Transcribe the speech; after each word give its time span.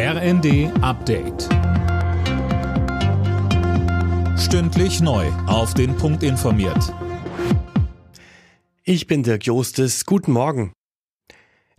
RND 0.00 0.70
Update. 0.80 1.48
Stündlich 4.38 5.00
neu. 5.00 5.26
Auf 5.48 5.74
den 5.74 5.96
Punkt 5.96 6.22
informiert. 6.22 6.94
Ich 8.84 9.08
bin 9.08 9.24
Dirk 9.24 9.44
Jostes. 9.44 10.06
Guten 10.06 10.30
Morgen. 10.30 10.72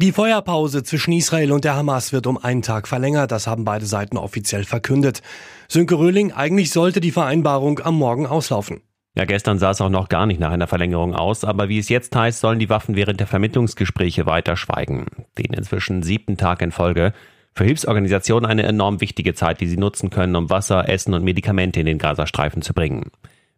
Die 0.00 0.12
Feuerpause 0.12 0.84
zwischen 0.84 1.10
Israel 1.10 1.50
und 1.50 1.64
der 1.64 1.74
Hamas 1.74 2.12
wird 2.12 2.28
um 2.28 2.38
einen 2.38 2.62
Tag 2.62 2.86
verlängert. 2.86 3.32
Das 3.32 3.48
haben 3.48 3.64
beide 3.64 3.86
Seiten 3.86 4.16
offiziell 4.16 4.62
verkündet. 4.62 5.20
Sönke 5.66 5.98
Röhling, 5.98 6.30
eigentlich 6.30 6.70
sollte 6.70 7.00
die 7.00 7.10
Vereinbarung 7.10 7.80
am 7.80 7.98
Morgen 7.98 8.28
auslaufen. 8.28 8.80
Ja, 9.16 9.24
gestern 9.24 9.58
sah 9.58 9.72
es 9.72 9.80
auch 9.80 9.90
noch 9.90 10.08
gar 10.08 10.26
nicht 10.26 10.38
nach 10.38 10.52
einer 10.52 10.68
Verlängerung 10.68 11.16
aus, 11.16 11.42
aber 11.42 11.68
wie 11.68 11.80
es 11.80 11.88
jetzt 11.88 12.14
heißt, 12.14 12.38
sollen 12.38 12.60
die 12.60 12.70
Waffen 12.70 12.94
während 12.94 13.18
der 13.18 13.26
Vermittlungsgespräche 13.26 14.24
weiter 14.24 14.56
schweigen. 14.56 15.06
Den 15.36 15.52
inzwischen 15.52 16.04
siebten 16.04 16.36
Tag 16.36 16.62
in 16.62 16.70
Folge. 16.70 17.12
Für 17.56 17.64
Hilfsorganisationen 17.64 18.50
eine 18.50 18.64
enorm 18.64 19.00
wichtige 19.00 19.32
Zeit, 19.32 19.60
die 19.60 19.68
sie 19.68 19.76
nutzen 19.76 20.10
können, 20.10 20.34
um 20.34 20.50
Wasser, 20.50 20.88
Essen 20.88 21.14
und 21.14 21.22
Medikamente 21.22 21.78
in 21.78 21.86
den 21.86 21.98
Gazastreifen 21.98 22.62
zu 22.62 22.74
bringen. 22.74 23.12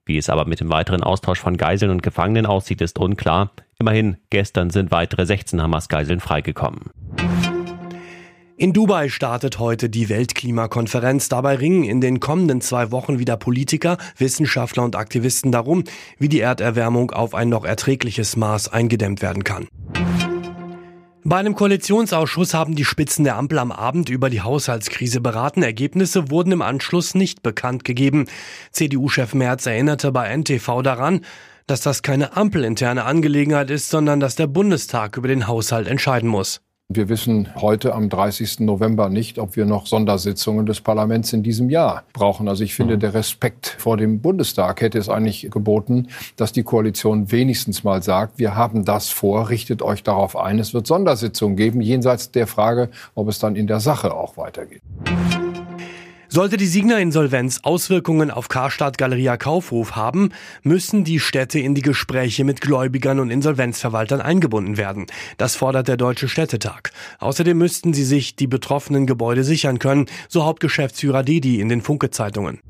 Wie 0.05 0.19
es 0.19 0.29
aber 0.29 0.45
mit 0.45 0.61
dem 0.61 0.69
weiteren 0.69 1.03
Austausch 1.03 1.41
von 1.41 1.57
Geiseln 1.57 1.91
und 1.91 2.03
Gefangenen 2.03 2.45
aussieht, 2.45 2.83
ist 2.83 2.99
unklar. 2.99 3.53
Immerhin, 3.79 4.19
gestern 4.29 4.69
sind 4.69 4.91
weitere 4.91 5.25
16 5.25 5.63
Hamas-Geiseln 5.63 6.21
freigekommen. 6.21 6.91
In 8.59 8.75
Dubai 8.75 9.09
startet 9.09 9.59
heute 9.59 9.89
die 9.89 10.11
Weltklimakonferenz. 10.11 11.31
Dabei 11.31 11.57
ringen 11.57 11.85
in 11.85 12.03
den 12.03 12.21
kommenden 12.21 12.61
zwei 12.61 12.91
Wochen 12.91 13.19
wieder 13.19 13.39
Politiker, 13.39 13.97
Wissenschaftler 14.19 14.85
und 14.85 14.95
Aktivisten 14.95 15.53
darum, 15.53 15.85
wie 16.19 16.29
die 16.29 16.41
Erderwärmung 16.41 17.13
auf 17.13 17.35
ein 17.35 17.49
noch 17.49 17.65
erträgliches 17.65 18.37
Maß 18.37 18.69
eingedämmt 18.69 19.23
werden 19.23 19.45
kann. 19.45 19.69
Bei 21.29 21.39
einem 21.39 21.57
Koalitionsausschuss 21.57 22.55
haben 22.55 22.77
die 22.77 22.85
Spitzen 22.85 23.25
der 23.25 23.35
Ampel 23.35 23.59
am 23.59 23.73
Abend 23.73 24.11
über 24.11 24.31
die 24.31 24.43
Haushaltskrise 24.43 25.21
beraten. 25.21 25.65
Ergebnisse 25.65 26.31
wurden 26.31 26.53
im 26.53 26.63
Anschluss 26.63 27.17
nicht 27.17 27.43
bekannt 27.43 27.83
gegeben. 27.83 28.27
CDU-Chef 28.71 29.35
Merz 29.35 29.67
erinnerte 29.67 30.13
bei 30.13 30.29
NTV 30.29 30.83
daran, 30.83 31.23
dass 31.67 31.81
das 31.81 32.03
keine 32.03 32.37
ampelinterne 32.37 33.03
Angelegenheit 33.03 33.73
ist, 33.73 33.91
sondern 33.91 34.21
dass 34.21 34.37
der 34.37 34.47
Bundestag 34.47 35.17
über 35.17 35.27
den 35.27 35.49
Haushalt 35.49 35.89
entscheiden 35.89 36.29
muss. 36.29 36.61
Wir 36.89 37.09
wissen 37.09 37.49
heute 37.57 37.97
am 37.97 38.09
30. 38.09 38.61
November 38.61 39.09
nicht, 39.09 39.41
ob 39.41 39.57
wir 39.57 39.67
noch 39.67 39.89
Sondersitzungen 39.89 40.67
des 40.67 40.81
Parlaments 40.81 41.33
in 41.33 41.43
diesem 41.43 41.69
Jahr 41.69 42.05
brauchen. 42.13 42.47
Also 42.47 42.63
ich 42.63 42.77
finde, 42.77 42.95
mhm. 42.95 43.01
der 43.01 43.13
Respekt 43.13 43.67
vor 43.67 43.97
dem 43.97 44.21
Bundestag 44.21 44.81
hätte 44.81 44.97
es 44.97 45.09
eigentlich 45.09 45.49
geboten, 45.51 46.07
dass 46.37 46.53
die 46.53 46.63
Koalition 46.63 47.33
wenigstens 47.33 47.83
mal 47.83 48.05
sagt, 48.05 48.39
wir 48.39 48.55
haben 48.55 48.85
das 48.85 49.11
vor, 49.11 49.51
richtet 49.51 49.83
euch 49.83 50.05
darauf 50.05 50.37
ein, 50.37 50.61
es 50.61 50.75
wird 50.75 50.87
Sondersitzungen 50.87 51.57
geben, 51.57 51.81
jenseits 51.81 52.31
der 52.31 52.47
Frage, 52.47 52.91
ob 53.17 53.29
es 53.29 53.41
dann 53.41 53.57
in 53.57 53.67
der 53.67 53.81
Sache 53.81 54.15
auch 54.15 54.37
weitergeht. 54.37 54.81
Sollte 56.37 56.59
die 56.59 56.67
Signa-Insolvenz 56.67 57.61
Auswirkungen 57.63 58.31
auf 58.31 58.51
Karstadt 58.51 58.99
Galeria 58.99 59.39
Kaufhof 59.39 59.97
haben, 59.97 60.33
müssen 60.63 61.03
die 61.03 61.19
Städte 61.19 61.59
in 61.59 61.75
die 61.75 61.81
Gespräche 61.81 62.45
mit 62.45 62.61
Gläubigern 62.61 63.21
und 63.21 63.31
Insolvenzverwaltern 63.31 64.21
eingebunden 64.21 64.77
werden. 64.77 65.07
Das 65.39 65.57
fordert 65.57 65.89
der 65.89 65.97
Deutsche 65.97 66.29
Städtetag. 66.29 66.91
Außerdem 67.21 67.57
müssten 67.57 67.95
sie 67.95 68.05
sich 68.05 68.37
die 68.37 68.49
betroffenen 68.49 69.07
Gebäude 69.07 69.45
sichern 69.45 69.79
können, 69.79 70.11
so 70.29 70.45
Hauptgeschäftsführer 70.45 71.23
Didi 71.23 71.59
in 71.59 71.71
den 71.71 71.81
Funke-Zeitungen. 71.81 72.61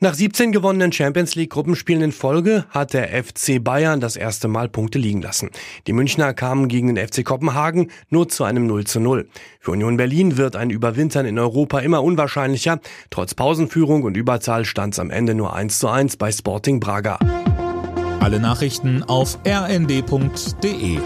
Nach 0.00 0.14
17 0.14 0.52
gewonnenen 0.52 0.92
Champions 0.92 1.34
League 1.34 1.50
Gruppenspielen 1.50 2.02
in 2.02 2.12
Folge 2.12 2.66
hat 2.70 2.92
der 2.92 3.08
FC 3.08 3.62
Bayern 3.62 3.98
das 3.98 4.14
erste 4.14 4.46
Mal 4.46 4.68
Punkte 4.68 4.96
liegen 4.96 5.20
lassen. 5.22 5.50
Die 5.88 5.92
Münchner 5.92 6.34
kamen 6.34 6.68
gegen 6.68 6.94
den 6.94 7.04
FC 7.04 7.24
Kopenhagen 7.24 7.90
nur 8.08 8.28
zu 8.28 8.44
einem 8.44 8.68
0 8.68 8.84
zu 8.84 9.00
0. 9.00 9.28
Für 9.58 9.72
Union 9.72 9.96
Berlin 9.96 10.36
wird 10.36 10.54
ein 10.54 10.70
Überwintern 10.70 11.26
in 11.26 11.36
Europa 11.36 11.80
immer 11.80 12.04
unwahrscheinlicher. 12.04 12.78
Trotz 13.10 13.34
Pausenführung 13.34 14.04
und 14.04 14.16
Überzahl 14.16 14.64
stand 14.66 14.94
es 14.94 15.00
am 15.00 15.10
Ende 15.10 15.34
nur 15.34 15.56
1 15.56 15.80
zu 15.80 15.88
1 15.88 16.16
bei 16.16 16.30
Sporting 16.30 16.78
Braga. 16.78 17.18
Alle 18.20 18.38
Nachrichten 18.38 19.02
auf 19.02 19.40
rnd.de 19.44 20.98